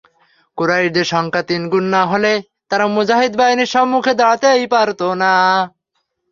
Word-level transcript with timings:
কুরাইশদের 0.57 1.05
সংখ্যা 1.13 1.43
তিনগুণ 1.49 1.85
না 1.95 2.01
হলে 2.05 2.33
তারা 2.71 2.85
মুজাহিদ 2.95 3.33
বাহিনীর 3.39 3.73
সম্মুখে 3.75 4.13
দাঁড়াতেই 4.19 4.65
পারত 4.73 5.01
না। 5.21 5.33